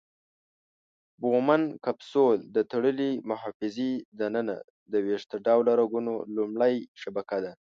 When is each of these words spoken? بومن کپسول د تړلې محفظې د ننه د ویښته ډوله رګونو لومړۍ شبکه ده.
بومن 1.21 1.61
کپسول 1.85 2.37
د 2.55 2.57
تړلې 2.71 3.11
محفظې 3.29 3.91
د 4.19 4.21
ننه 4.35 4.55
د 4.91 4.93
ویښته 5.05 5.35
ډوله 5.47 5.71
رګونو 5.81 6.13
لومړۍ 6.35 6.75
شبکه 7.01 7.37
ده. 7.43 7.51